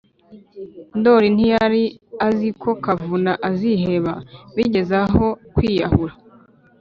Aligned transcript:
ndoli 0.99 1.27
ntiyari 1.35 1.83
azi 2.27 2.49
ko 2.61 2.69
kavuna 2.83 3.31
aziheba 3.49 4.13
bigeze 4.55 4.95
aho 5.05 5.25
kwiyahura. 5.55 6.13